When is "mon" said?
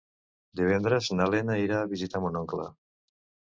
2.25-2.43